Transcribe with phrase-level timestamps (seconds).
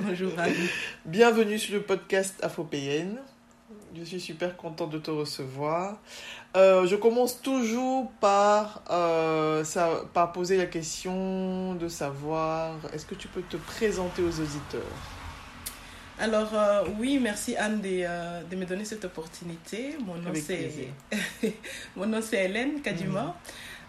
[0.00, 0.70] Bonjour Annie.
[1.04, 3.18] Bienvenue sur le podcast Afropéenne.
[3.94, 6.00] Je suis super contente de te recevoir.
[6.56, 13.14] Euh, je commence toujours par, euh, ça, par poser la question de savoir, est-ce que
[13.14, 14.82] tu peux te présenter aux auditeurs?
[16.18, 19.96] Alors euh, oui, merci Anne de, euh, de me donner cette opportunité.
[20.06, 20.70] Mon nom c'est
[21.96, 23.22] mon nom c'est Hélène Kadima.
[23.22, 23.32] Mhm.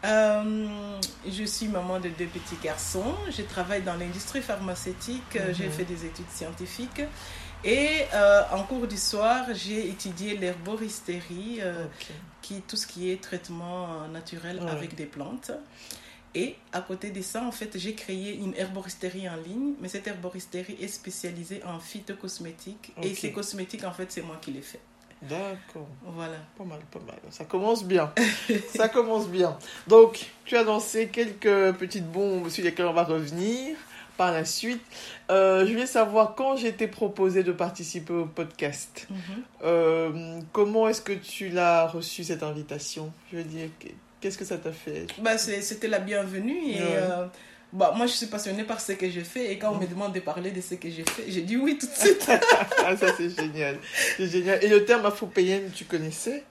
[0.05, 3.15] Euh, je suis maman de deux petits garçons.
[3.29, 5.35] Je travaille dans l'industrie pharmaceutique.
[5.35, 5.53] Mhm.
[5.53, 7.01] J'ai fait des études scientifiques.
[7.63, 12.07] Et euh, en cours du soir, j'ai étudié l'herboristerie, euh, Ok.
[12.41, 14.69] qui tout ce qui est traitement euh, naturel Ouais.
[14.69, 15.51] avec des plantes.
[16.35, 20.07] Et à côté de ça, en fait, j'ai créé une herboristerie en ligne, mais cette
[20.07, 22.91] herboristerie est spécialisée en phytocosmétiques.
[23.01, 23.17] Et Ok.
[23.17, 24.79] ces cosmétiques, en fait, c'est moi qui les fais.
[25.29, 25.87] D'accord.
[26.03, 26.35] Voilà.
[26.57, 27.15] Pas mal, pas mal.
[27.29, 28.11] Ça commence bien.
[28.75, 29.57] Ça commence bien.
[29.87, 33.75] Donc, tu as lancé quelques petites bombes sur lesquelles on va revenir
[34.17, 34.81] par la suite.
[35.31, 39.07] Euh, je voulais savoir quand j'ai été proposé de participer au podcast.
[39.09, 39.17] Mhm.
[39.63, 43.11] Euh, comment est-ce que tu l'as reçu cette invitation?
[43.31, 43.87] Je veux dire, que-
[44.21, 45.07] qu'est-ce que ça t'a fait?
[45.19, 46.71] Bah, c'était la bienvenue.
[46.71, 46.87] Et Ouais.
[46.91, 47.25] euh,
[47.73, 49.51] bah, moi, je suis passionnée par ce que je fais.
[49.51, 51.77] Et quand on me demande de parler de ce que j'ai fait, j'ai dit oui
[51.77, 52.29] tout de suite.
[52.85, 53.77] Ah, ça c'est génial.
[54.17, 54.63] C'est génial.
[54.63, 56.43] Et le terme afropéenne, tu connaissais?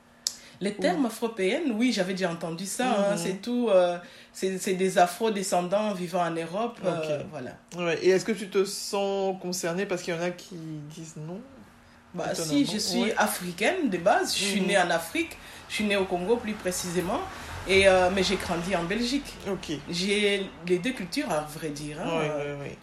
[0.61, 2.87] Les termes afro-péennes, oui, j'avais déjà entendu ça.
[2.87, 3.11] hein.
[3.13, 3.19] Mhm.
[3.19, 3.69] C'est tout.
[3.69, 3.99] euh,
[4.33, 6.79] c'est c'est des afro-descendants vivant en Europe.
[6.85, 7.51] euh, voilà.
[7.77, 7.99] Ouais.
[8.03, 9.87] Et est-ce que tu te sens concernée?
[9.87, 10.55] Parce qu'il y en a qui
[10.95, 11.41] disent non
[12.15, 13.15] Bah, si, je suis ouais.
[13.19, 14.35] africaine de base.
[14.37, 14.67] Je suis Mhm.
[14.69, 15.37] née en Afrique.
[15.69, 17.21] Je suis née au Congo plus précisément.
[17.69, 19.35] Et, euh, mais j'ai grandi en Belgique.
[19.89, 21.99] J'ai les deux cultures, à vrai dire.
[22.01, 22.19] hein.
[22.19, 22.79] Ouais, Euh, ouais, ouais.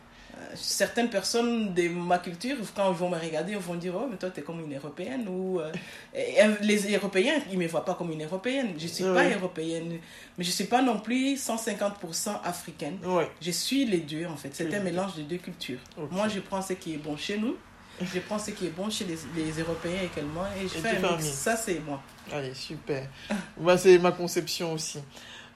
[0.56, 4.16] certaines personnes de ma culture, quand ils vont me regarder, ils vont dire Oh, mais
[4.18, 5.28] toi, tu es comme une européenne.
[5.28, 5.72] Ou, euh,
[6.16, 8.69] euh, les Européens, ils ne me voient pas comme une européenne.
[8.78, 10.00] Je ne suis pas européenne,
[10.38, 12.97] mais je ne suis pas non plus 150% africaine.
[13.41, 14.50] Je suis les deux, en fait.
[14.53, 14.75] C'est Oui.
[14.75, 15.79] un mélange de deux cultures.
[16.09, 17.56] Moi, je prends ce qui est bon chez nous.
[18.01, 20.45] Je prends ce qui est bon chez les, les Européens également.
[20.61, 21.25] Et je Et fais un mix.
[21.29, 22.01] Ça, c'est moi.
[22.31, 23.07] Allez, super.
[23.77, 24.99] C'est ma conception aussi.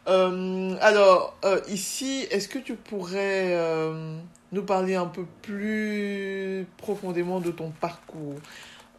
[0.07, 4.17] Euh, alors, euh, ici, est-ce que tu pourrais euh,
[4.51, 8.35] nous parler un peu plus profondément de ton parcours?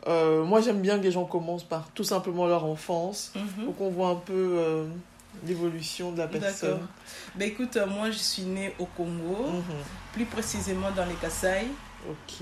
[0.07, 3.65] Moi, j'aime bien que les gens commencent par tout simplement leur enfance, Mhm.
[3.65, 4.85] pour qu'on voit un peu
[5.47, 6.41] l'évolution de la D'accord.
[6.43, 6.87] personne.
[7.35, 9.63] Ben, écoute, moi, je suis née au Congo, Mhm.
[10.13, 11.69] plus précisément dans les Kasaï.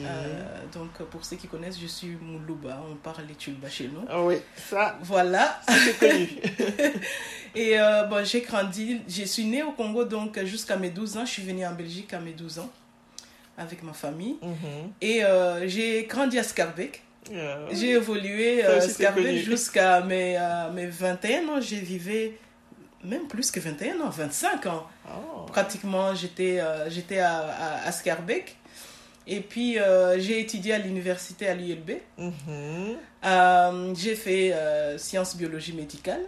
[0.00, 0.42] Euh,
[0.72, 2.80] donc, pour ceux qui connaissent, je suis Moulouba.
[2.90, 4.04] On parle les Tulba chez nous.
[4.08, 5.60] Ah oui, ça, Voilà.
[5.68, 6.28] c'est connu.
[7.54, 9.00] Et euh, bon, j'ai grandi.
[9.08, 11.24] Je suis née au Congo, donc jusqu'à mes 12 ans.
[11.26, 12.70] Je suis venue en Belgique à mes 12 ans
[13.58, 14.36] avec ma famille.
[14.42, 14.92] Mhm.
[15.00, 17.02] Et euh, j'ai grandi à Scarbeck.
[17.32, 19.38] Euh, J'ai évolué Scarbeck connu.
[19.38, 20.36] jusqu'à mes,
[20.74, 21.60] mes 21 ans.
[21.60, 22.38] J'ai vivé
[23.04, 24.86] même plus que 21 ans, 25 ans.
[25.08, 25.42] oh.
[25.46, 28.56] Pratiquement, j'étais j'étais à, à, à Scarbeck.
[29.27, 31.91] Et puis, euh, j'ai étudié à l'université à l'ULB.
[32.19, 32.97] Mhm.
[33.25, 36.21] Euh, j'ai fait euh, sciences biologie médicale.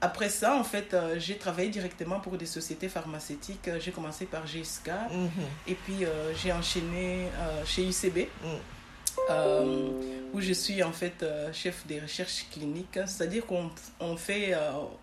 [0.00, 3.68] Après ça, en fait, euh, j'ai travaillé directement pour des sociétés pharmaceutiques.
[3.78, 5.28] J'ai commencé par GSK Mhm.
[5.68, 5.98] et puis
[6.42, 7.26] j'ai enchaîné
[7.66, 8.28] chez UCB,
[9.28, 10.32] Mm.
[10.32, 12.98] où je suis en fait chef des recherches cliniques.
[13.06, 13.70] C'est-à-dire qu'on
[14.00, 14.54] on fait,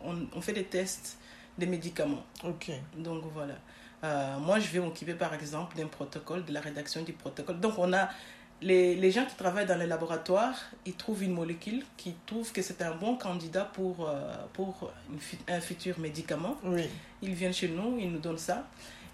[0.03, 1.17] on, on fait des tests
[1.57, 2.23] des médicaments.
[2.43, 3.55] Donc voilà.
[4.03, 7.59] Euh, moi, je vais m'occuper par exemple d'un protocole, de la rédaction du protocole.
[7.59, 8.09] Donc on a
[8.61, 10.55] les, les gens qui travaillent dans les laboratoires,
[10.85, 15.55] ils trouvent une molécule qui trouvent que c'est un bon candidat pour, euh, pour une
[15.55, 16.57] un futur médicament.
[16.63, 16.83] Oui.
[17.21, 18.67] Ils viennent chez nous, ils nous donnent ça.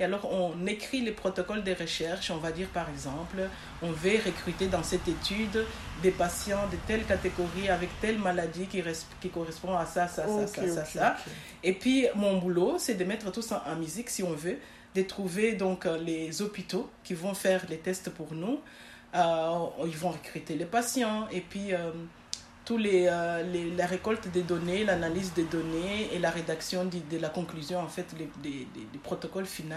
[0.04, 2.30] Et alors, on écrit les protocoles de recherche.
[2.30, 3.38] On va dire, par exemple,
[3.82, 5.64] on veut recruter dans cette étude
[6.02, 10.24] des patients de telle catégorie avec telle maladie qui, res- qui correspond à ça, ça,
[10.28, 11.16] ça, ça, ça.
[11.64, 14.58] Et puis, mon boulot, c'est de mettre tout ça en musique, si on veut,
[14.94, 18.60] de trouver donc euh, les hôpitaux qui vont faire les tests pour nous,
[19.14, 21.74] ils vont recruter les patients et puis
[22.66, 23.10] tous les,
[23.52, 27.80] les, la récolte des données, l'analyse des données et la rédaction de, de la conclusion,
[27.80, 29.76] en fait, des, des, des protocoles finaux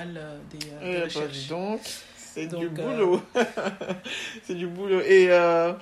[0.51, 1.49] des, des Eh, bah, recherches.
[1.49, 1.81] donc,
[2.17, 3.23] c'est du euh, boulot.
[4.45, 5.01] c'est du boulot.
[5.01, 5.73] Et, euh,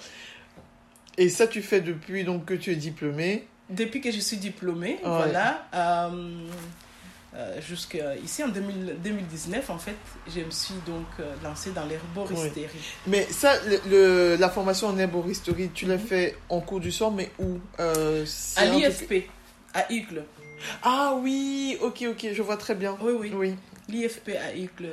[1.18, 3.46] et ça, tu fais depuis donc, que tu es diplômé?
[3.70, 6.46] Depuis que je suis diplômée, voilà, euh,
[7.36, 9.96] euh, jusqu'ici en 2000 2019, en fait,
[10.28, 12.68] je me suis donc euh, lancée dans l'herboristerie.
[13.06, 17.10] Mais ça, le, le- la formation en herboristerie, tu l'as fait en cours du soir,
[17.10, 18.24] mais où Euh,
[18.56, 19.28] À truc- l'IFP,
[19.74, 20.22] à Hucle.
[20.82, 22.96] Ah oui, ok, ok, je vois très bien.
[23.02, 23.54] Oui, oui, Oui.
[23.88, 24.86] l'IFP à Hucle.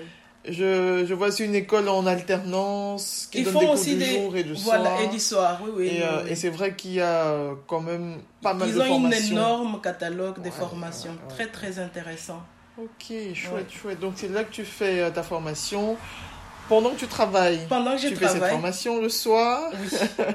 [0.47, 3.93] Je, je vois c'est une école en alternance qui Ils donne font des cours aussi
[3.93, 4.19] du des.
[4.21, 5.01] jour et du voilà, soir.
[5.01, 5.85] et du soir, oui, oui.
[5.87, 6.31] Et, oui, euh, oui.
[6.31, 8.89] et c'est vrai qu'il y a euh, quand même pas mal Ils de ont une
[8.89, 9.31] formations.
[9.35, 11.35] énorme catalogue de formations, ouais, ouais.
[11.35, 12.41] très très intéressant.
[12.79, 13.99] Ok, chouette, chouette.
[13.99, 15.95] Donc c'est là que tu fais euh, ta formation.
[16.69, 19.71] Pendant que tu travailles, Pendant que je tu fais cette formation le soir.
[19.73, 20.25] oui.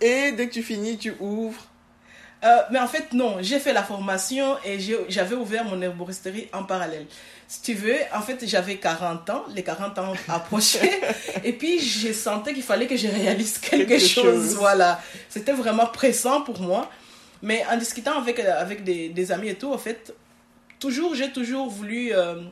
[0.06, 1.62] Et dès que tu finis, tu ouvres.
[2.44, 4.78] Euh, mais en fait, non, j'ai fait la formation et
[5.08, 7.06] j'avais ouvert mon herboristerie en parallèle.
[7.50, 11.00] Si tu veux, en fait, j'avais 40 ans, les 40 ans approchaient,
[11.44, 14.24] et puis j'ai senti qu'il fallait que je réalise quelque, Quelque chose.
[14.24, 14.56] chose.
[14.56, 15.00] Voilà,
[15.30, 16.90] c'était vraiment pressant pour moi.
[17.40, 20.12] Mais en discutant avec, euh, avec des, des amis et tout, en fait,
[20.78, 22.42] toujours, j'ai toujours voulu euh,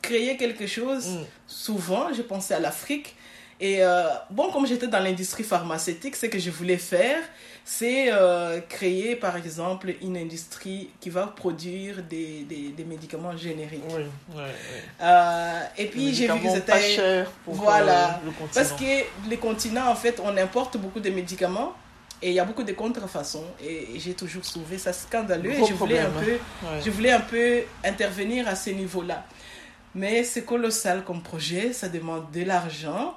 [0.00, 1.06] créer quelque chose.
[1.08, 1.24] Mm.
[1.48, 3.16] Souvent, je pensais à l'Afrique.
[3.58, 7.20] Et euh, bon, comme j'étais dans l'industrie pharmaceutique, ce que je voulais faire,
[7.64, 13.82] c'est euh, créer, par exemple, une industrie qui va produire des, des, des médicaments génériques.
[13.88, 14.02] Oui,
[14.36, 14.42] ouais.
[15.00, 16.94] Euh, et puis, j'ai vu que Médicaments pas c'était...
[16.96, 18.20] cher pour Voilà.
[18.24, 18.50] le continent.
[18.54, 21.72] Parce que les continents, en fait, on importe beaucoup de médicaments
[22.22, 23.44] et il y a beaucoup de contrefaçons.
[23.64, 26.80] Et j'ai toujours trouvé ça scandaleux Gros et je voulais, un peu, Ouais.
[26.84, 29.24] je voulais un peu intervenir à ce niveau-là.
[29.94, 33.16] Mais c'est colossal comme projet, ça demande de l'argent.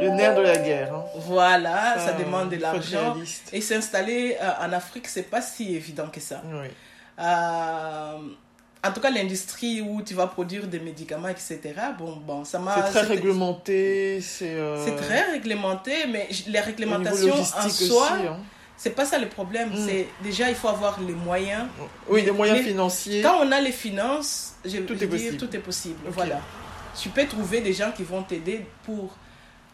[0.00, 0.94] Le nerf de la guerre.
[0.94, 1.04] hein.
[1.16, 3.16] Voilà, ça, demande de l'argent.
[3.52, 6.42] Et s'installer euh, en Afrique, c'est pas si évident que ça.
[6.46, 6.68] Oui.
[7.18, 8.16] Euh,
[8.84, 11.58] en tout cas, l'industrie où tu vas produire des médicaments, etc.
[11.98, 12.76] Bon, bon, ça m'a.
[12.86, 14.20] C'est très réglementé.
[14.20, 18.26] C'est euh, C'est très réglementé, mais les réglementations en soi, aussi.
[18.28, 18.38] hein.
[18.76, 19.70] c'est pas ça le problème.
[19.70, 19.86] Mm.
[19.88, 21.64] C'est déjà il faut avoir les moyens.
[22.08, 23.22] Oui, les moyens financiers.
[23.22, 25.98] Quand on a les finances, je Tout je est dire, tout est possible.
[26.10, 26.40] Voilà.
[27.00, 29.16] Tu peux trouver des gens qui vont t'aider pour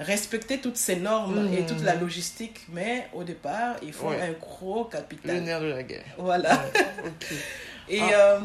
[0.01, 4.21] respecter toutes ces normes et toute la logistique, mais au départ, il faut Ouais.
[4.21, 5.41] un gros Le capital.
[5.43, 6.05] nerf de la guerre.
[6.19, 6.51] Voilà.
[6.55, 7.27] Ouais, ok.
[7.89, 8.11] Et Ah.
[8.15, 8.41] euh,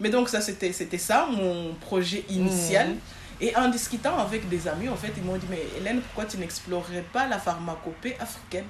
[0.00, 2.88] mais donc ça c'était c'était ça mon projet initial.
[2.88, 2.96] Mhm.
[3.40, 6.38] Et en discutant avec des amis, en fait, ils m'ont dit mais Hélène, pourquoi tu
[6.38, 8.64] n'explorerais pas la pharmacopée africaine?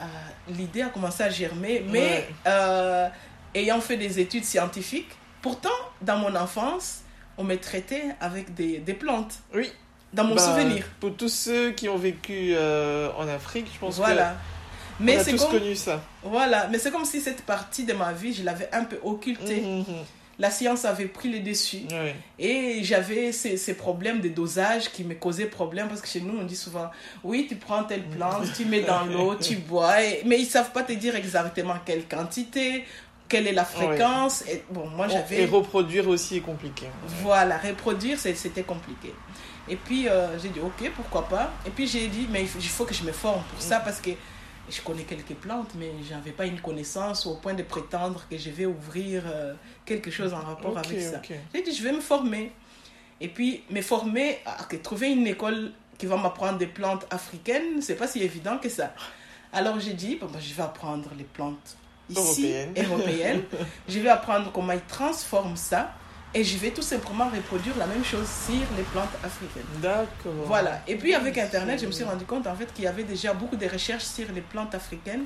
[0.00, 0.04] Euh,
[0.48, 2.28] L'idée a commencé à germer, mais Ouais.
[2.46, 3.08] euh,
[3.54, 5.10] ayant fait des études scientifiques,
[5.40, 5.70] pourtant
[6.02, 7.02] dans mon enfance,
[7.38, 9.34] on me traitait avec des, des plantes.
[9.54, 9.70] Oui.
[10.12, 10.84] Dans mon Bah, souvenir.
[11.00, 14.36] Pour tous ceux qui ont vécu euh, en Afrique, je pense Voilà.
[14.98, 16.00] que Mais on a c'est tous comme connu ça.
[16.22, 19.60] voilà, mais c'est comme si cette partie de ma vie, je l'avais un peu occultée.
[19.60, 19.84] Mhm,
[20.38, 21.82] La science avait pris le dessus.
[22.38, 26.38] Et j'avais ces, ces problèmes de dosage qui me causaient problème parce que chez nous,
[26.38, 26.90] on dit souvent
[27.24, 30.72] oui, tu prends telle plante, tu mets dans l'eau, tu bois, et- mais ils savent
[30.72, 32.84] pas te dire exactement quelle quantité,
[33.28, 34.42] quelle est la fréquence.
[34.48, 35.46] Et bon, moi Et j'avais.
[35.46, 36.86] reproduire aussi est compliqué.
[37.22, 39.14] Voilà, reproduire, c'est- c'était compliqué.
[39.68, 41.50] Et puis euh, j'ai dit ok, pourquoi pas.
[41.66, 44.10] Et puis j'ai dit mais il faut, que je me forme pour ça parce que
[44.70, 48.50] je connais quelques plantes, mais j'avais pas une connaissance au point de prétendre que je
[48.50, 49.54] vais ouvrir euh,
[49.84, 51.20] quelque chose en rapport avec ça.
[51.54, 52.50] J'ai dit, je vais me former.
[53.20, 57.80] Et puis, me former, à, que trouver une école qui va m'apprendre des plantes africaines,
[57.80, 58.92] c'est pas si évident que ça.
[59.52, 61.76] Alors j'ai dit, bon, ben, je vais apprendre les plantes
[62.08, 62.72] ici, Européennes.
[62.86, 63.42] européennes.
[63.88, 65.92] je vais apprendre comment ils transforment ça.
[66.34, 69.62] Et je vais tout simplement reproduire la même chose sur les plantes africaines.
[69.80, 70.32] D'accord.
[70.44, 70.82] Voilà.
[70.86, 73.32] Et puis avec Internet, je me suis rendu compte en fait qu'il y avait déjà
[73.32, 75.22] beaucoup de recherches sur les plantes africaines,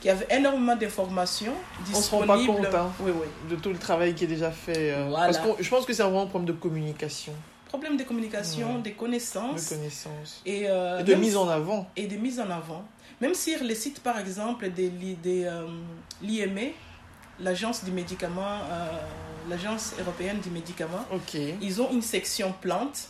[0.00, 1.54] qu'il y avait énormément d'informations
[1.92, 2.66] On se rend pas disponibles.
[2.66, 2.92] compte, hein.
[3.00, 3.26] Oui, oui.
[3.50, 4.92] De tout le travail qui est déjà fait.
[4.92, 5.32] euh, Voilà.
[5.32, 7.32] Parce que je pense que c'est vraiment un problème de communication,
[7.72, 8.82] Problème de communication, Ouais.
[8.82, 10.42] des de connaissances.
[10.44, 11.88] Et, euh, Et de mise si- en avant.
[11.96, 12.84] et de mise en avant.
[13.22, 15.66] Même sur les sites, par exemple, de euh,
[16.20, 16.72] l'IME,
[17.40, 18.90] l'agence du médicament, euh,
[19.48, 21.34] l'agence européenne du médicament, Ok.
[21.62, 23.08] ils ont une section plantes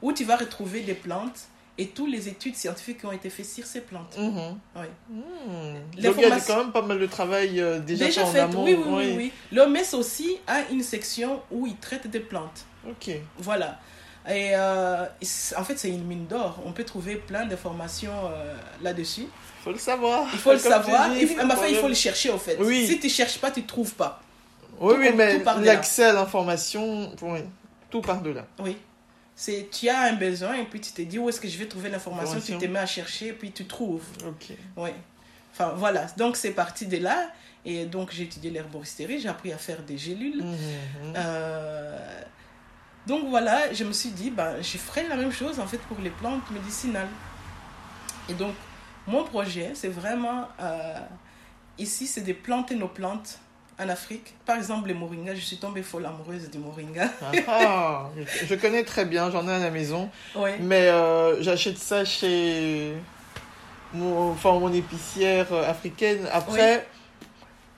[0.00, 1.40] où tu vas retrouver des plantes
[1.78, 4.16] et toutes les études scientifiques qui ont été faites sur ces plantes.
[4.18, 4.58] Mhm.
[4.76, 4.86] Oui.
[5.96, 8.40] Les Donc il y a quand même pas mal de travail euh, déjà, Déjà fait
[8.42, 8.64] en amont.
[8.64, 9.32] oui, oui, oui, oui.
[9.52, 12.64] L'OMS aussi a une section où ils traitent des plantes.
[12.88, 13.10] Ok.
[13.38, 13.78] Voilà.
[14.28, 15.06] Et euh,
[15.56, 16.60] en fait, c'est une mine d'or.
[16.66, 19.24] On peut trouver plein d'informations euh, là-dessus.
[19.64, 20.26] Faut le savoir.
[20.32, 21.10] Il faut le savoir.
[21.10, 22.56] dis, Il faut, enfin, il faut le- chercher, au fait.
[22.60, 22.86] Oui.
[22.86, 24.20] Si tu ne cherches pas, tu ne trouves pas.
[24.78, 27.40] Oui, tout oui, mais l'accès à l'information, oui,
[27.90, 28.46] tout par-delà.
[28.62, 28.76] Oui.
[29.40, 31.64] C'est tu as un besoin et puis tu te dis où est-ce que je vais
[31.64, 34.04] trouver l'information, tu te mets à chercher et puis tu trouves.
[34.28, 34.48] Ok.
[34.76, 34.90] Oui.
[35.50, 37.32] Enfin voilà, donc c'est parti de là.
[37.64, 40.44] Et donc j'ai étudié l'herboristerie, j'ai appris à faire des gélules.
[40.44, 41.14] Mhm.
[41.16, 42.22] Euh,
[43.06, 45.98] donc voilà, je me suis dit, ben, je ferai la même chose en fait pour
[46.00, 47.08] les plantes médicinales.
[48.28, 48.54] Et donc,
[49.06, 50.98] mon projet, c'est vraiment, euh,
[51.78, 53.38] ici, c'est de planter nos plantes
[53.82, 54.34] en Afrique.
[54.46, 57.08] Par exemple, les moringas, je suis tombée folle amoureuse du moringa.
[57.22, 58.10] Ah, ah,
[58.48, 60.10] je- connais très bien, j'en ai à la maison.
[60.34, 62.92] Oui, Mais euh, j'achète ça chez
[63.94, 66.28] mon, enfin, mon épicière euh, africaine.
[66.32, 66.86] Après,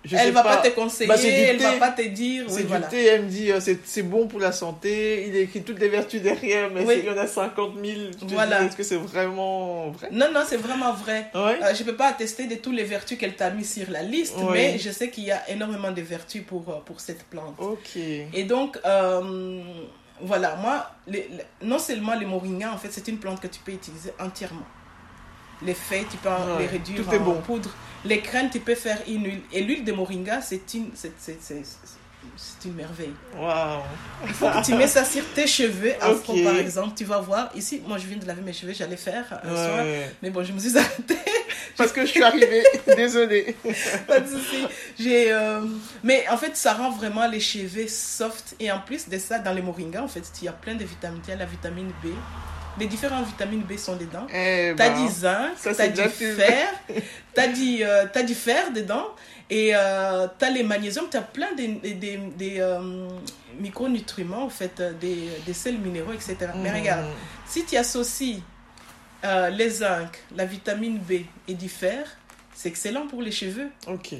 [0.04, 1.64] je elle va pas, te conseiller, Bah, elle thé.
[1.64, 2.87] va pas te dire, C'est oui, du voilà.
[2.88, 6.21] thé, elle me dit euh, c'est bon pour la santé, il écrit toutes les vertus
[6.23, 6.94] derrière, mais Oui.
[6.99, 7.97] il y en a 50 000.
[8.18, 8.62] Tu te Voilà.
[8.64, 10.09] Est-ce que c'est vraiment vrai?
[10.11, 11.30] Non, non, c'est vraiment vrai.
[11.35, 11.59] Ouais.
[11.62, 14.35] Euh, je peux pas attester de toutes les vertus qu'elle t'a mis sur la liste,
[14.52, 17.54] mais je sais qu'il y a énormément de vertus pour, euh, pour cette plante.
[17.59, 17.97] Ok.
[17.97, 19.61] Et donc, euh,
[20.21, 23.61] voilà, moi, les- les- non seulement les moringas, en fait, c'est une plante que tu
[23.61, 24.66] peux utiliser entièrement.
[25.64, 27.40] Les feuilles, tu peux en- Ouais, les réduire tout en est bon.
[27.40, 27.71] poudre.
[28.04, 29.42] Les graines, tu peux faire une huile.
[29.52, 31.62] Et l'huile de moringa, c'est une, c'est, c'est, c'est-
[32.37, 33.12] c'est une merveille.
[33.37, 33.81] Waouh.
[34.26, 36.42] Il faut que tu mets ça sur tes cheveux, afro Ok.
[36.45, 36.95] par exemple.
[36.97, 39.83] Tu vas voir, ici, moi, je viens de laver mes cheveux, j'allais faire un soin.
[39.85, 40.11] Ouais.
[40.23, 41.16] Mais bon, je me suis arrêtée.
[41.76, 42.64] Parce que je suis arrivée,
[42.97, 43.57] désolée.
[44.07, 44.66] Pas de souci.
[44.99, 45.61] J'ai, euh,
[46.04, 48.54] Mais en fait, ça rend vraiment les cheveux soft.
[48.61, 50.85] Et en plus de ça, dans les moringas, en fait, il y a plein de
[50.85, 51.23] vitamines.
[51.26, 52.09] Il y a la vitamine B.
[52.78, 54.26] Les différentes vitamines B sont dedans.
[54.32, 56.36] Eh T'as ben, zinc, t'as du de la pub.
[56.36, 56.68] fer,
[57.34, 57.46] t'as
[57.82, 59.08] euh, t'as du fer dedans.
[59.50, 63.08] Et euh, t'as les magnésiums, t'as plein de, de- de- des, euh,
[63.60, 66.36] micronutriments, en fait, euh, des, des sels minéraux, etc.
[66.56, 66.76] Mais mhm.
[66.78, 67.06] regarde,
[67.46, 68.42] si tu associes
[69.52, 71.12] les zinc, la vitamine B
[71.46, 72.06] et du fer,
[72.54, 73.68] c'est excellent pour les cheveux.
[73.86, 74.14] Ok.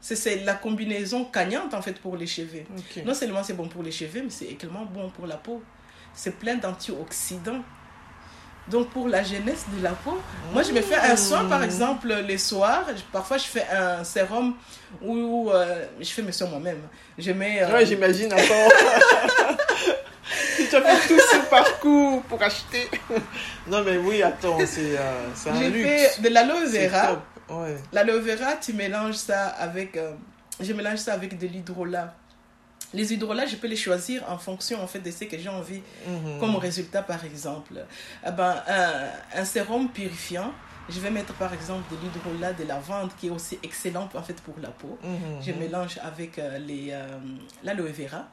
[0.00, 2.64] C'est- C'est la combinaison gagnante en fait pour les cheveux.
[3.04, 5.62] Non seulement c'est bon pour les cheveux, mais c'est également bon pour la peau.
[6.14, 7.62] C'est plein d'antioxydants.
[8.70, 10.18] Donc pour la jeunesse de la peau,
[10.52, 11.64] moi je me fais un soin par Mmh.
[11.64, 12.84] exemple les soirs.
[13.12, 14.54] Parfois je fais un sérum
[15.02, 16.80] où euh, je fais mes soins moi-même.
[17.18, 17.62] Je mets.
[17.62, 18.68] euh, Ouais, j'imagine, attends.
[20.56, 22.88] si tu as fait tout ce parcours pour acheter.
[23.66, 25.88] non, mais oui, attends, c'est euh, un j'ai luxe.
[25.88, 27.22] fait de l'aloe vera.
[27.48, 27.76] Ouais.
[27.92, 29.96] L'aloe vera, tu mélanges ça avec.
[29.96, 30.12] euh,
[30.60, 32.14] je mélange ça avec de l'hydrolat.
[32.92, 35.82] Les hydrolats, je peux les choisir en fonction en fait de ce que j'ai envie
[36.06, 36.40] Mhm.
[36.40, 37.74] Comme résultat, par exemple,
[38.26, 40.52] eh ben, un, un sérum purifiant.
[40.88, 44.40] Je vais mettre par exemple de l'hydrolat de lavande qui est aussi excellent en fait
[44.42, 44.98] pour la peau.
[45.04, 45.40] Mhm.
[45.40, 47.06] Je mélange avec euh, les, euh,
[47.62, 48.26] l'aloe vera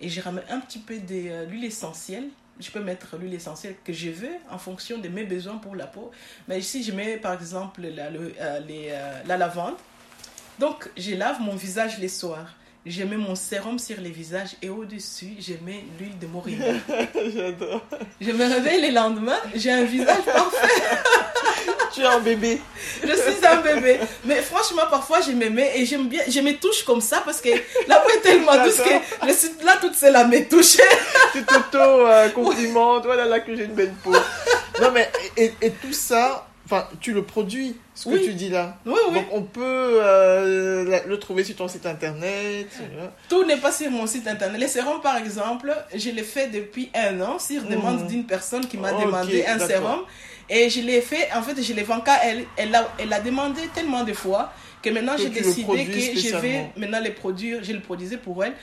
[0.00, 2.24] et je ramène un petit peu de euh, l'huile essentielle.
[2.58, 5.86] Je peux mettre l'huile essentielle que je veux en fonction de mes besoins pour la
[5.86, 6.10] peau.
[6.48, 8.34] Mais ici, je mets par exemple la, le-
[8.66, 8.92] les,
[9.26, 9.74] la lavande.
[10.58, 12.54] Donc, je lave mon visage les soirs.
[12.86, 16.74] Je mets mon sérum sur les visages et au-dessus, je mets l'huile de moringa.
[17.34, 17.80] J'adore.
[18.20, 20.82] Je me réveille le lendemain, j'ai un visage parfait.
[21.94, 22.60] Tu es un bébé.
[23.02, 24.00] Je suis un bébé.
[24.24, 27.40] Mais franchement, parfois, je me mets et j'aime bien, je me touche comme ça parce
[27.40, 27.50] que
[27.86, 30.82] la peau est tellement douce que je suis là toute seule à me toucher.
[31.32, 33.04] Tu t'auto-complimentes.
[33.04, 34.12] Voilà là que j'ai une belle peau.
[34.82, 38.22] Non, mais et, et tout ça, enfin, tu le produis, ce que Oui.
[38.24, 38.76] tu dis là.
[38.86, 39.14] Oui, oui.
[39.14, 42.68] Donc on peut euh, le trouver sur ton site internet.
[42.80, 44.60] euh, Tout n'est pas sur mon site internet.
[44.60, 48.06] Les sérums, par exemple, je l'ai fait depuis un an sur demande Mhm.
[48.08, 50.00] d'une personne qui m'a demandé un sérum.
[50.50, 52.44] Et je l'ai fait, en fait, je l'ai vendu à elle.
[52.56, 54.52] Elle a, elle a demandé tellement de fois
[54.82, 57.64] que maintenant j'ai décidé que je vais maintenant les produire.
[57.64, 58.54] Je le produisais pour elle.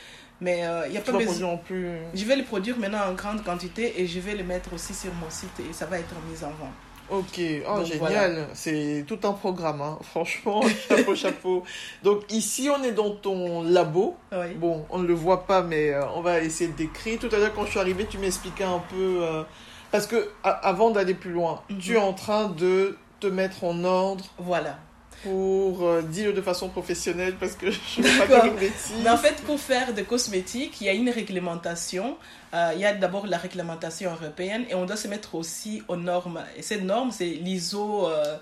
[0.43, 1.57] Mais il n'y a Tu pas besoin.
[1.57, 1.87] plus.
[2.15, 5.13] Je vais les produire maintenant en grande quantité et je vais les mettre aussi sur
[5.13, 6.73] mon site et ça va être mis en vente.
[7.11, 9.99] Ok, oh, Donc, génial, c'est tout un programme, hein.
[10.01, 11.63] franchement, chapeau, chapeau.
[12.03, 14.15] Donc ici, on est dans ton labo.
[14.31, 14.53] Oui.
[14.55, 17.19] Bon, on ne le voit pas, mais euh, on va essayer de décrire.
[17.19, 19.19] Tout à l'heure, quand je suis arrivée, tu m'expliquais un peu...
[19.23, 19.43] euh,
[19.91, 21.77] parce que avant d'aller plus loin, Mhm.
[21.79, 24.77] tu es en train de te mettre en ordre Voilà.
[25.23, 28.93] Pour euh, dire de façon professionnelle, parce que je ne veux pas dire une bêtise.
[29.03, 32.17] Mais en fait, pour faire des cosmétiques, il y a une réglementation.
[32.53, 35.95] Euh, il y a d'abord la réglementation européenne et on doit se mettre aussi aux
[35.95, 36.43] normes.
[36.57, 38.37] Et cette norme, c'est l'ISO euh,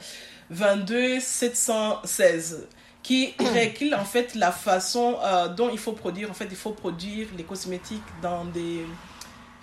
[0.50, 2.68] 22716
[3.04, 6.30] qui règle en fait la façon euh, dont il faut produire.
[6.30, 8.86] En fait, il faut produire les cosmétiques dans des...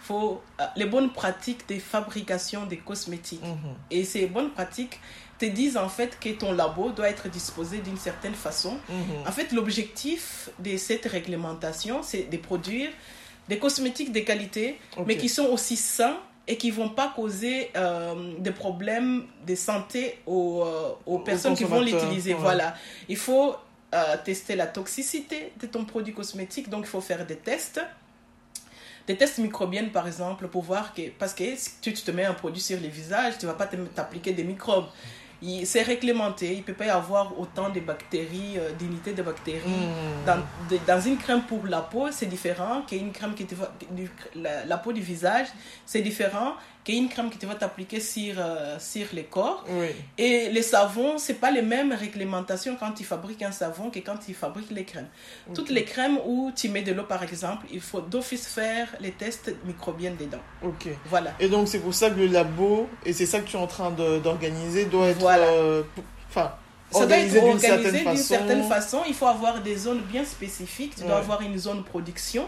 [0.00, 3.44] faut, euh, les bonnes pratiques de fabrication des cosmétiques.
[3.44, 3.75] Mhm.
[3.90, 5.00] Et ces bonnes pratiques
[5.38, 8.78] te disent en fait que ton labo doit être disposé d'une certaine façon.
[8.88, 9.26] Mhm.
[9.26, 12.90] En fait, l'objectif de cette réglementation, c'est de produire
[13.48, 18.34] des cosmétiques de qualité, mais qui sont aussi sains et qui vont pas causer euh,
[18.38, 22.34] des problèmes de santé aux, euh, aux personnes qui vont l'utiliser.
[22.34, 22.40] ouais.
[22.40, 22.74] Voilà.
[23.08, 23.56] Il faut
[23.94, 27.80] euh, tester la toxicité de ton produit cosmétique, donc il faut faire des tests.
[29.06, 32.34] des tests microbiennes par exemple pour voir que parce que si tu te mets un
[32.34, 34.88] produit sur les visages, tu vas pas t'appliquer des microbes.
[35.64, 39.60] C'est réglementé, il peut pas y avoir autant de bactéries, euh, d'unités de bactéries.
[39.68, 40.24] Hmm.
[40.26, 40.38] Dans,
[40.70, 43.54] de- dans une crème pour la peau, c'est différent qu'une crème qui te
[44.34, 45.48] la peau du visage,
[45.84, 46.54] c'est différent
[46.86, 49.64] qu'une crème qui te va t'appliquer sur, euh, sur les corps.
[49.68, 49.88] Oui.
[50.16, 54.16] Et les savons, c'est pas les mêmes réglementations quand tu fabriques un savon que quand
[54.24, 55.08] tu fabriques les crèmes.
[55.52, 59.10] Toutes les crèmes où tu mets de l'eau par exemple, il faut d'office faire les
[59.10, 60.38] tests microbiens dedans.
[60.62, 60.86] Ok.
[61.06, 61.32] Voilà.
[61.40, 63.66] Et donc, c'est pour ça que le labo, et c'est ça que tu es en
[63.66, 65.18] train d'organiser, doit être.
[65.18, 65.46] Voilà.
[65.46, 65.82] euh,
[66.28, 66.52] Enfin,
[66.92, 68.22] Ça doit être organisé d'une certaine façon.
[68.22, 68.98] certaine façon.
[69.08, 70.94] Il faut avoir des zones bien spécifiques.
[70.94, 71.16] Tu dois Ouais.
[71.20, 72.46] avoir une zone production,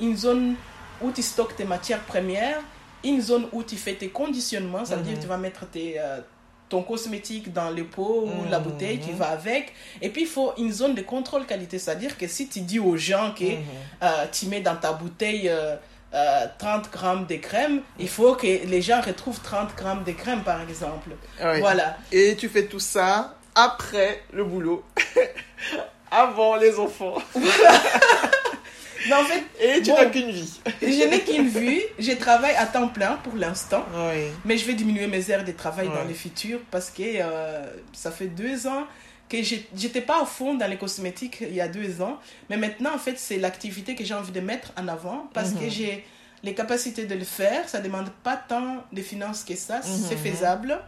[0.00, 0.54] une zone
[1.02, 2.60] où tu stockes tes matières premières,
[3.04, 5.18] une zone où tu fais tes conditionnements, ça veut dire Mhm.
[5.18, 6.20] que tu vas mettre tes, euh,
[6.68, 8.64] ton cosmétique dans le pot ou la Mhm.
[8.64, 9.72] bouteille qui va avec.
[10.02, 12.96] Et puis il faut une zone de contrôle qualité, c'est-à-dire que si tu dis aux
[12.96, 13.62] gens que Mhm.
[14.02, 15.76] euh, tu mets dans ta bouteille euh,
[16.14, 20.42] euh, 30 grammes de crème, il faut que les gens retrouvent 30 grammes de crème
[20.42, 21.10] par exemple.
[21.42, 21.58] Oui.
[21.60, 21.96] Voilà.
[22.12, 24.84] Et tu fais tout ça après le boulot.
[26.10, 27.16] Avant les enfants.
[29.06, 29.96] Mais en fait, Et tu Bon.
[29.96, 30.60] n'as qu'une vie.
[30.82, 33.84] je n'ai qu'une vue, je travaille à temps plein pour l'instant.
[33.94, 34.24] Oui.
[34.44, 38.10] Mais je vais diminuer mes heures de travail dans le futur parce que euh, ça
[38.10, 38.84] fait deux ans
[39.28, 42.18] que j'étais pas à fond dans les cosmétiques il y a deux ans.
[42.50, 45.64] Mais maintenant, en fait, c'est l'activité que j'ai envie de mettre en avant parce que
[45.64, 45.70] Mhm.
[45.70, 46.04] j'ai
[46.42, 47.68] les capacités de le faire.
[47.68, 49.80] Ça demande pas tant de finances que ça.
[49.82, 50.22] C'est Mhm.
[50.32, 50.78] faisable.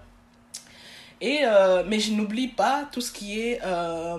[1.21, 4.19] Et, euh, mais je n'oublie pas tout ce qui est euh,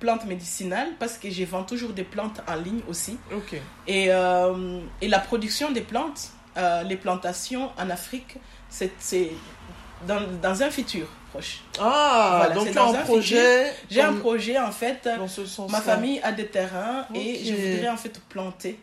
[0.00, 3.16] plantes médicinales parce que je vends toujours des plantes en ligne aussi.
[3.86, 8.36] Et, euh, et la production des plantes, euh, les plantations en Afrique,
[8.68, 8.90] c'est
[10.06, 11.60] dans, dans un futur proche.
[11.80, 13.72] Ah, Voilà, donc dans un projet.
[13.90, 15.08] J'ai un projet en fait.
[15.18, 18.78] Dans ce sens Ma famille a des terrains et je voudrais en fait planter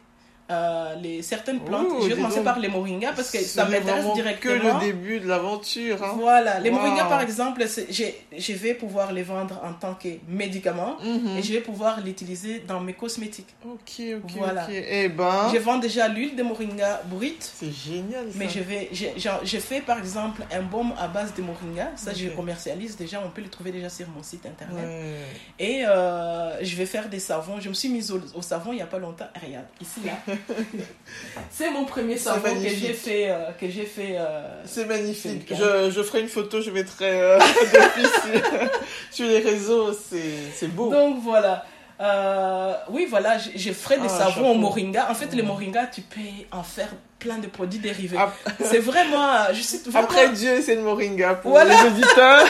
[0.52, 1.88] euh, les, certaines plantes.
[1.90, 2.46] Ouh, je vais commencer donc.
[2.46, 4.80] par les moringas parce que ça m'intéresse directement.
[4.80, 6.04] que le début de l'aventure.
[6.04, 6.14] Hein.
[6.18, 6.76] Voilà, les Wow.
[6.78, 11.38] moringas par exemple, je vais pouvoir les vendre en tant que médicament Mhm.
[11.38, 13.48] et je vais pouvoir l'utiliser dans mes cosmétiques.
[13.66, 14.64] Ok, ok, Voilà.
[14.66, 14.70] ok.
[14.74, 17.44] Eh ben, Je vends déjà l'huile de moringa brute.
[17.56, 18.38] c'est génial ça.
[18.38, 21.92] Mais je vais, j'ai- fait par exemple un baume à base de moringa.
[21.96, 22.32] Ça, je Ok.
[22.32, 23.22] le commercialise déjà.
[23.26, 24.86] On peut le trouver déjà sur mon site internet.
[24.86, 25.16] Ouais.
[25.60, 27.60] Et euh, je vais faire des savons.
[27.62, 29.28] Je me suis mise au, au savon il n'y a pas longtemps.
[29.42, 30.14] Regarde, ici là.
[31.52, 33.30] C'est mon premier C'est savon que j'ai fait.
[33.30, 35.52] euh, que j'ai fait euh, C'est magnifique.
[35.54, 37.40] Je, je ferai une photo, je mettrai euh,
[39.12, 39.94] sur, les réseaux.
[39.94, 40.22] C'est
[40.56, 40.90] c'est beau.
[40.92, 41.66] Donc voilà.
[42.02, 45.08] Euh, oui, voilà, je, ferai des Ah, savons au moringa.
[45.10, 45.48] En fait, les Mhm.
[45.50, 46.20] moringas, tu peux
[46.52, 48.18] en faire plein de produits dérivés.
[48.64, 49.32] C'est vraiment.
[49.54, 51.36] Je suis vraiment- Après Dieu, c'est le moringa.
[51.36, 51.76] Pour Voilà.
[51.84, 52.46] les auditeurs,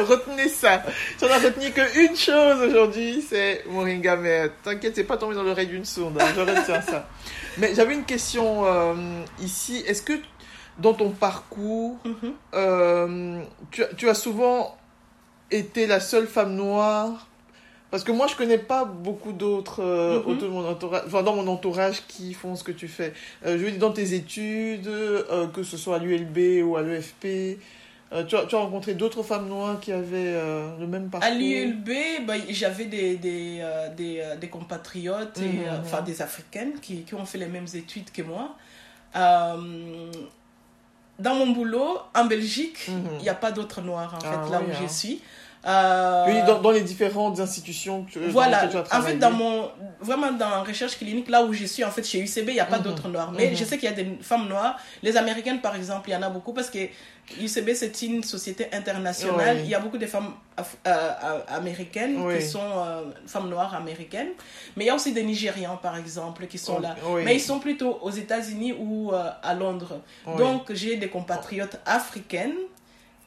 [0.00, 0.82] retenez ça.
[1.18, 4.16] Si on a retenu qu'une chose aujourd'hui, c'est moringa.
[4.16, 6.18] Mais t'inquiète, c'est pas tombé dans l'oreille d'une sourde.
[6.20, 6.26] hein.
[6.34, 7.08] Je retiens ça.
[7.58, 8.94] Mais j'avais une question euh,
[9.40, 9.82] ici.
[9.86, 10.14] Est-ce que
[10.78, 12.32] dans ton parcours, Mhm.
[12.54, 14.76] euh, tu, as- tu as souvent
[15.50, 17.26] été la seule femme noire?
[17.90, 20.26] Parce que moi, je connais pas beaucoup d'autres euh, Mhm.
[20.30, 23.12] autour de mon entourage, enfin, dans mon entourage qui font ce que tu fais.
[23.44, 24.88] Je veux dire, dans tes études,
[25.52, 27.58] que ce soit à l'ULB ou à l'EFP,
[28.12, 31.28] euh, tu, as, tu as rencontré d'autres femmes noires qui avaient euh, le même parcours?
[31.30, 31.88] À l'ULB,
[32.26, 35.80] bah, j'avais des, des, euh, des, des compatriotes, et, Mhm, mhm.
[35.80, 38.56] enfin des Africaines qui, qui ont fait les mêmes études que moi.
[41.18, 43.18] Dans mon boulot, en Belgique, il Mhm.
[43.22, 44.78] n'y a pas d'autres noirs, en Ah fait, là oui, où hein.
[44.82, 45.20] je suis.
[45.64, 49.70] Euh, Oui, dans, dans les différentes institutions que, voilà, tu as en fait, dans mon,
[50.00, 52.60] vraiment dans la recherche clinique, là où je suis, en fait, chez UCB, il n'y
[52.60, 52.82] a pas Mhm.
[52.82, 53.30] d'autres noirs.
[53.30, 53.56] Mais Mhm.
[53.56, 54.76] je sais qu'il y a des femmes noires.
[55.04, 56.78] Les américaines, par exemple, il y en a beaucoup parce que
[57.40, 59.58] UCB, c'est une société internationale.
[59.58, 59.62] Oui.
[59.66, 62.38] Il y a beaucoup de femmes af- euh, euh, américaines Oui.
[62.38, 64.30] qui sont euh, femmes noires américaines.
[64.76, 66.96] Mais il y a aussi des Nigérians, par exemple, qui sont Oh, là.
[67.06, 67.22] oui.
[67.24, 70.00] Mais ils sont plutôt aux États-Unis ou euh, à Londres.
[70.26, 70.36] Oui.
[70.38, 72.56] Donc, j'ai des compatriotes africaines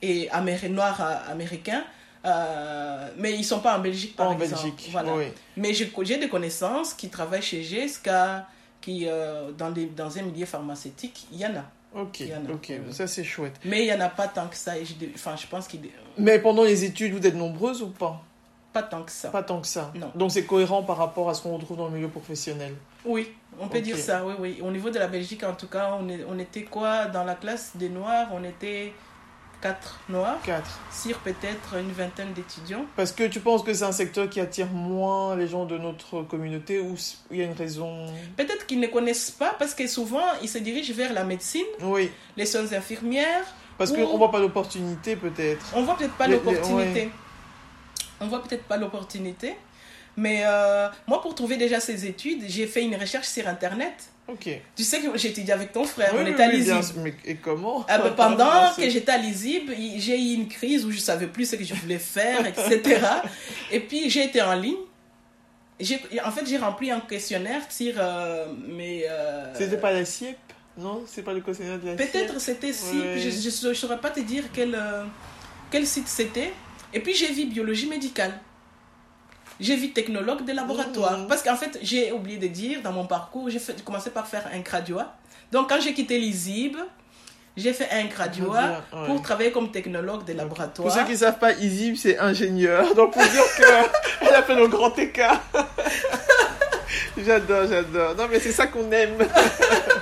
[0.01, 1.85] et améri- noirs euh, américains.
[2.25, 4.63] Euh, mais ils sont pas en Belgique, par en exemple.
[4.63, 4.89] Belgique.
[4.91, 5.15] Voilà.
[5.15, 5.25] Oui.
[5.57, 8.09] Mais j'ai des connaissances qui travaillent chez GSK,
[8.81, 11.65] qui, euh, dans, des, dans un milieu pharmaceutique, il y en a.
[11.99, 13.55] Ok, Il y en a, ok, oui, ça c'est chouette.
[13.63, 14.77] Mais il n'y en a pas tant que ça.
[14.77, 15.79] Et je, enfin, je pense qu'il
[16.17, 18.21] Mais pendant les études, vous êtes nombreuses ou pas?
[18.73, 19.29] Pas tant que ça.
[19.29, 19.93] Pas tant que ça.
[19.95, 20.11] Non.
[20.13, 22.73] Donc c'est cohérent par rapport à ce qu'on retrouve dans le milieu professionnel?
[23.05, 24.59] Oui, on peut dire ça, oui, oui.
[24.61, 27.35] Au niveau de la Belgique, en tout cas, on, est, on était quoi Dans la
[27.35, 28.91] classe des Noirs, on était
[29.61, 30.63] quatre Noirs, 4.
[30.91, 32.85] sur peut-être une vingtaine d'étudiants.
[32.95, 36.21] Parce que tu penses que c'est un secteur qui attire moins les gens de notre
[36.23, 36.95] communauté ou
[37.31, 38.05] il y a une raison?
[38.37, 42.11] Peut-être qu'ils ne connaissent pas parce que souvent, ils se dirigent vers la médecine, Oui,
[42.37, 43.45] les soins infirmières.
[43.77, 45.65] parce Ou- qu'on voit pas d'opportunité peut-être.
[45.73, 47.09] On voit peut-être pas les- l'opportunité.
[48.21, 49.55] On voit peut-être pas l'opportunité.
[50.17, 53.93] Mais euh, moi, pour trouver déjà ces études, j'ai fait une recherche sur Internet.
[54.27, 54.49] Ok.
[54.75, 57.13] Tu sais que j'ai étudié avec ton frère, Oui, on était à l'ISIB.
[57.25, 61.27] et comment Ah pendant que j'étais à l'ISIB, j'ai eu une crise où je savais
[61.27, 62.99] plus ce que je voulais faire, etc.
[63.71, 64.75] Et puis j'ai été en ligne.
[66.25, 69.03] En fait, j'ai rempli un questionnaire sur euh, mes.
[69.09, 70.37] euh, C'était pas la SIEP
[70.77, 72.11] Non, c'est pas le questionnaire de la SIEP?
[72.11, 73.19] Peut-être c'était Ouais.
[73.19, 75.03] je ne saurais pas te dire quel, euh,
[75.69, 76.53] quel site c'était.
[76.93, 78.39] Et puis j'ai vu biologie médicale.
[79.59, 81.19] J'ai vu technologue de laboratoire.
[81.19, 81.27] Mhm.
[81.27, 84.59] Parce qu'en fait, j'ai oublié de dire dans mon parcours, j'ai commencé par faire un
[84.59, 85.15] graduat.
[85.51, 86.77] Donc quand j'ai quitté l'ISIB,
[87.57, 89.05] j'ai fait un graduat ouais.
[89.07, 90.93] pour travailler comme technologue de Pour laboratoire.
[90.93, 92.93] ceux qui ne savent pas, Izib, c'est ingénieur.
[92.95, 95.41] Donc, pour dire qu'elle a fait le grand écart.
[97.17, 98.15] j'adore, j'adore.
[98.15, 99.17] Non, mais c'est ça qu'on aime.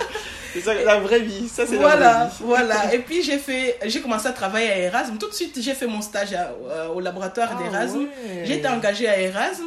[0.53, 1.47] c'est ça, la vraie vie.
[1.49, 2.33] Ça, c'est la Voilà, vraie vie.
[2.43, 2.93] voilà.
[2.93, 5.17] Et puis j'ai fait, j'ai commencé à travailler à Erasme.
[5.17, 7.99] Tout de suite, j'ai fait mon stage à- euh, au laboratoire Ah, d'Erasme.
[7.99, 8.43] ouais.
[8.45, 9.65] J'ai été engagée à Erasme,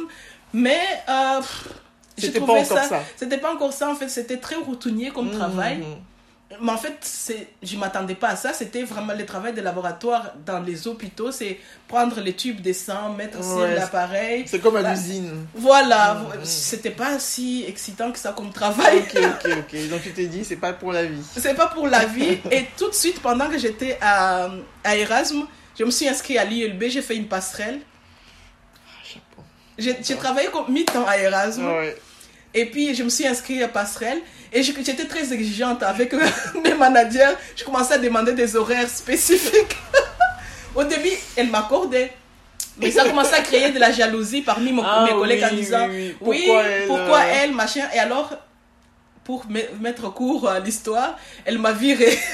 [0.53, 1.41] mais euh,
[2.17, 3.03] C'était pas encore ça.
[3.15, 5.83] C'était pas encore ça, en fait, c'était très routinier comme travail.
[6.61, 8.53] Mais en fait, c'est, je m'attendais pas à ça.
[8.53, 11.29] C'était vraiment le travail de laboratoire dans les hôpitaux.
[11.31, 14.45] C'est prendre les tubes de sang, mettre sur Ouais, l'appareil.
[14.47, 15.45] C'est comme à l'usine.
[15.53, 16.45] Voilà, Mhm.
[16.45, 18.99] c'était pas si excitant que ça comme travail.
[18.99, 19.89] Ok, ok, ok.
[19.89, 21.21] Donc, tu t'es dit, c'est pas pour la vie.
[21.37, 22.37] C'est pas pour la vie.
[22.49, 24.49] Et tout de suite, pendant que j'étais à,
[24.85, 25.45] à Erasme,
[25.77, 27.81] je me suis inscrite à l'ILB, j'ai fait une passerelle.
[28.87, 29.41] Ah.
[29.77, 31.65] J'ai, travaillé comme mi-temps à Erasme.
[31.67, 31.95] Ouais.
[32.59, 34.19] Et puis, je me suis inscrite à Passerelle.
[34.51, 36.13] Et j'étais très exigeante avec
[36.63, 37.33] mes managers.
[37.55, 39.75] Je commençais à demander des horaires spécifiques.
[40.75, 42.11] Au début, elle m'accordait.
[42.79, 45.51] Mais ça a commencé à créer de la jalousie parmi mon- Ah, mes collègues oui,
[45.51, 46.15] en disant oui, oui.
[46.21, 47.85] Oui, Pourquoi elle, pourquoi euh, elle, machin.
[47.95, 48.29] Et alors,
[49.23, 52.17] pour me- mettre court à l'histoire, elle m'a virée.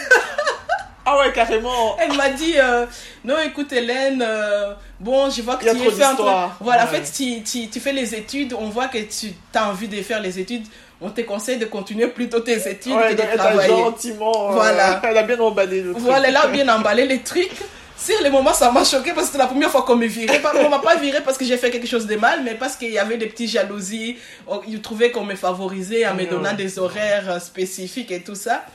[1.13, 1.95] Ah ouais, carrément.
[1.99, 2.85] Elle m'a dit euh,
[3.23, 6.15] Non, écoute, Hélène, euh, bon, je vois que tu trop es fait entre.
[6.15, 6.57] d'histoires.
[6.59, 6.99] Voilà, en Ouais.
[7.01, 10.21] fait, tu, tu, tu fais les études, on voit que tu as envie de faire
[10.21, 10.65] les études.
[11.01, 13.67] On te conseille de continuer plutôt tes études Ouais, que de travailler.
[13.69, 14.49] gentiment.
[14.49, 15.01] euh, Voilà.
[15.09, 16.03] Elle a bien emballé le truc.
[16.03, 17.51] Voilà, elle a bien emballé les trucs.
[17.97, 20.41] Sur le moment, ça m'a choqué parce que c'était la première fois qu'on me virait.
[20.65, 22.89] On m'a pas viré parce que j'ai fait quelque chose de mal, mais parce qu'il
[22.91, 24.17] y avait des petites jalousies.
[24.47, 28.65] Oh, Ils trouvaient qu'on me favorisait en me donnant des horaires spécifiques et tout ça.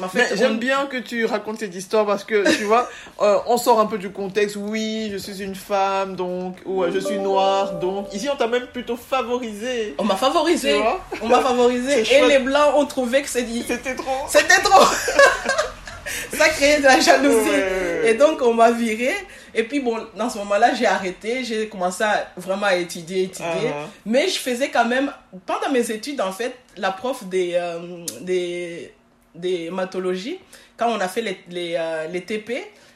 [0.00, 2.88] En fait, j'aime on- bien que tu racontes cette histoire parce que tu vois,
[3.20, 4.56] euh, on sort un peu du contexte.
[4.56, 8.12] Oui, je suis une femme, donc, ou euh, je suis noire, donc.
[8.14, 9.94] Ici, on t'a même plutôt favorisé.
[9.98, 10.80] on m'a favorisé.
[11.20, 12.04] On m'a favorisé.
[12.14, 13.62] Et les blancs ont trouvé que c'est dit.
[13.66, 14.26] C'était trop.
[14.28, 14.82] C'était trop
[16.34, 17.48] Ça créait de la jalousie.
[17.50, 18.10] Ouais.
[18.10, 19.12] Et donc, on m'a viré.
[19.54, 21.44] Et puis, bon, dans ce moment-là, j'ai arrêté.
[21.44, 23.48] J'ai commencé à vraiment à étudier, étudier.
[23.68, 23.86] Uh-huh.
[24.06, 25.12] Mais je faisais quand même,
[25.46, 27.78] pendant mes études, en fait, la prof des, euh,
[28.22, 28.92] des,
[29.34, 30.38] des hématologies,
[30.76, 32.52] quand on a fait les, les, euh, les TP,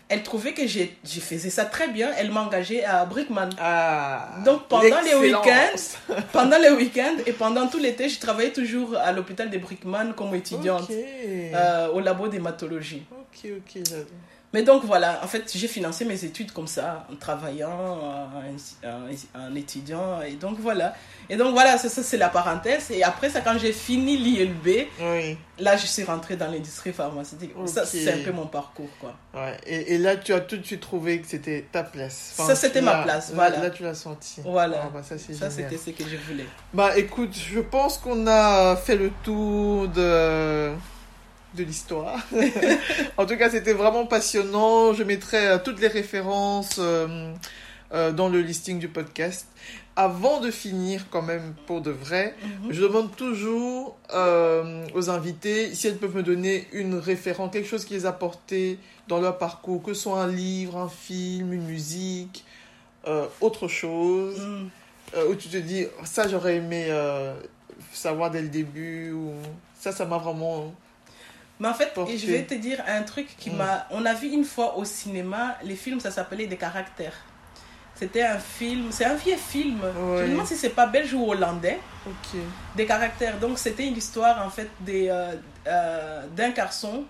[0.09, 2.11] elle trouvait que je faisais ça très bien.
[2.17, 3.51] Elle m'a engagé à Brickman.
[3.59, 4.37] Ah.
[4.45, 9.11] Donc, pendant les week-ends, pendant les week-ends et pendant tout l'été, je travaillais toujours à
[9.11, 13.03] l'hôpital de Brickman comme étudiante euh, au labo d'hématologie.
[13.11, 13.83] Ok, ok.
[14.57, 17.69] Mais donc voilà, en fait, j'ai financé mes études comme ça, en travaillant,
[18.01, 18.89] en,
[19.45, 20.95] en- étudiant, et donc voilà.
[21.29, 22.91] Et donc voilà, ça, ça, c'est la parenthèse.
[22.91, 25.37] Et après ça, quand j'ai fini l'ILB, Oui.
[25.59, 27.53] là, je suis rentrée dans l'industrie pharmaceutique.
[27.67, 29.15] Ça, c'est un peu mon parcours, quoi.
[29.35, 29.59] Ouais.
[29.67, 32.33] Et, et là, tu as tout de suite trouvé que c'était ta place.
[32.37, 33.59] Ça, c'était ma place, là- voilà.
[33.61, 34.41] Là, tu l'as senti.
[34.43, 34.85] Voilà.
[34.85, 36.47] Ah, bah, ça, c'était ce que je voulais.
[36.73, 40.73] Bah écoute, je pense qu'on a fait le tour de,
[41.57, 42.19] de l'histoire.
[43.17, 44.93] en tout cas, c'était vraiment passionnant.
[44.93, 47.33] Je mettrai euh, toutes les références euh,
[47.93, 49.47] euh, dans le listing du podcast.
[49.99, 52.73] Avant de finir, quand même, pour de vrai, Mhm.
[52.73, 57.85] je demande toujours euh, aux invités si elles peuvent me donner une référence, quelque chose
[57.87, 61.65] qui les a portés dans leur parcours, que ce soit un livre, un film, une
[61.65, 62.45] musique,
[63.09, 64.69] euh, autre chose Mm.
[65.17, 66.89] euh, où tu te dis ça j'aurais aimé
[67.93, 69.33] savoir dès le début ou
[69.79, 70.75] ça ça m'a vraiment
[71.59, 72.19] Mais en fait, Porté.
[72.19, 73.57] je vais te dire un truc qui Mm.
[73.57, 73.87] m'a.
[73.91, 77.15] On a vu une fois au cinéma, les films, ça s'appelait Des caractères.
[77.95, 79.79] C'était un film, c'est un vieux film.
[79.83, 80.23] Je Ouais.
[80.27, 81.79] me demande si c'est pas belge ou hollandais.
[82.77, 83.39] Des caractères.
[83.39, 85.35] Donc, c'était une histoire en fait euh,
[85.67, 87.05] euh, d'un garçon,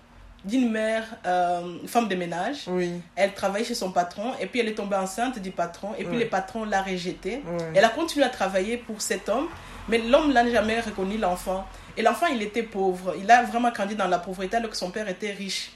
[0.45, 2.63] d'une mère, euh, femme de ménage.
[2.67, 6.05] oui Elle travaillait chez son patron et puis elle est tombée enceinte du patron et
[6.05, 6.23] puis Ouais.
[6.23, 7.43] le patron l'a rejetée.
[7.75, 9.49] Elle a continué à travailler pour cet homme,
[9.89, 11.65] mais l'homme n'a jamais reconnu l'enfant.
[11.97, 13.15] Et l'enfant, il était pauvre.
[13.19, 15.71] Il a vraiment grandi dans la pauvreté alors que son père était riche.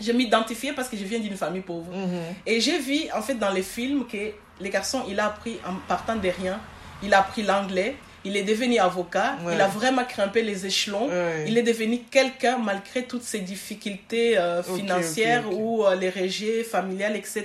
[0.00, 1.90] Je m'identifiais parce que je viens d'une famille pauvre.
[1.94, 2.20] Mhm.
[2.44, 5.74] Et j'ai vu, en fait, dans les films, que les garçons, il a appris, en
[5.88, 6.60] partant de rien,
[7.02, 9.54] il a appris l'anglais, il est devenu avocat, Ouais.
[9.54, 11.44] il a vraiment grimpé les échelons, Ouais.
[11.46, 17.14] il est devenu quelqu'un malgré toutes ses difficultés euh, financières ou euh, les régies familiales,
[17.16, 17.44] etc.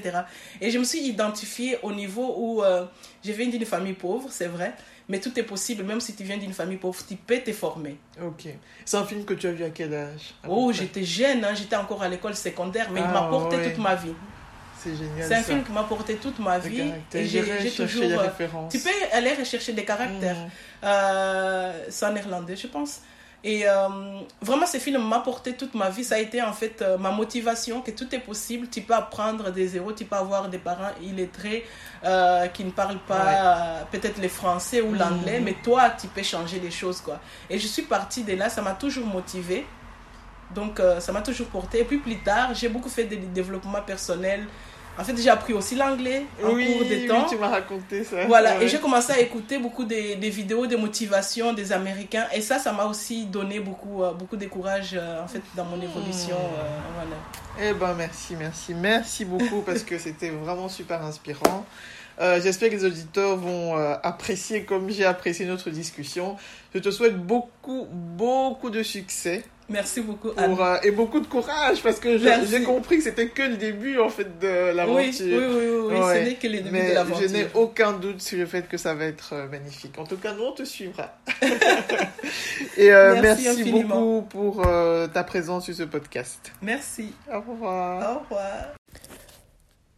[0.60, 2.86] Et je me suis identifiée au niveau où euh,
[3.24, 4.74] je viens d'une famille pauvre, c'est vrai,
[5.10, 7.98] mais tout est possible, même si tu viens d'une famille pauvre, tu peux te former.
[8.22, 8.48] Ok.
[8.86, 11.54] C'est un film que tu as vu à quel âge à Oh, j'étais jeune, hein,
[11.54, 13.70] j'étais encore à l'école secondaire, mais il Ah, m'a porté ouais.
[13.72, 14.14] toute ma vie.
[14.80, 15.28] C'est génial.
[15.28, 15.44] C'est un ça.
[15.44, 16.92] film qui m'a porté toute ma Le vie.
[17.14, 18.02] Et j'ai toujours.
[18.04, 18.72] les euh, références.
[18.72, 20.48] Tu peux aller rechercher des caractères.
[20.84, 23.02] Euh, c'est en néerlandais, je pense.
[23.44, 23.88] Et euh,
[24.42, 26.04] vraiment, ce film m'a porté toute ma vie.
[26.04, 28.68] Ça a été en fait euh, ma motivation que tout est possible.
[28.70, 31.66] Tu peux apprendre des zéros, tu peux avoir des parents illettrés
[32.04, 34.98] euh, qui ne parlent pas peut-être le français ou Mhm.
[35.00, 37.02] l'anglais, mais toi, tu peux changer les choses.
[37.02, 37.20] quoi.
[37.50, 39.66] Et je suis partie de là, ça m'a toujours motivée.
[40.54, 41.80] Donc, ça m'a toujours porté.
[41.80, 44.46] Et puis plus tard, j'ai beaucoup fait de développement personnel.
[45.02, 47.26] En fait, j'ai appris aussi l'anglais en oui, cours de oui, temps.
[47.28, 48.26] tu m'as raconté ça.
[48.28, 48.66] Voilà, Ouais.
[48.66, 52.28] et j'ai commencé à écouter beaucoup des, des vidéos de motivation des Américains.
[52.36, 55.66] Et ça, ça m'a aussi donné beaucoup, euh, beaucoup de courage euh, en fait, dans
[55.66, 56.36] mon évolution.
[56.38, 57.18] euh, voilà.
[57.60, 61.66] Eh ben merci, merci, merci beaucoup parce que c'était vraiment super inspirant.
[62.20, 66.36] Euh, J'espère que les auditeurs vont euh, apprécier comme j'ai apprécié notre discussion.
[66.74, 70.54] Je te souhaite beaucoup, beaucoup de succès Merci beaucoup, Anne.
[70.54, 73.56] pour, euh, et beaucoup de courage parce que je- j'ai compris que c'était que le
[73.56, 75.26] début en fait de Oui, l'aventure.
[75.26, 76.20] oui, oui, oui, oui, Ouais.
[76.20, 77.30] ce n'est que le début Mais de je l'aventure.
[77.32, 79.98] n'ai aucun doute sur le fait que ça va être magnifique.
[79.98, 81.18] En tout cas, nous, on te suivra.
[82.78, 83.96] Et euh, Merci merci, infiniment.
[84.02, 86.52] beaucoup pour euh, ta présence sur ce podcast.
[86.62, 87.14] Merci.
[87.32, 88.18] Au revoir.
[88.18, 88.81] Au revoir.